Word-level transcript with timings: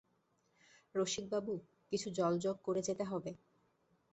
রসিকবাবু, 0.95 1.53
কিছু 1.91 2.07
জলযোগ 2.11 2.55
করে 2.63 2.81
যেতে 2.81 3.03
হবে। 3.03 3.31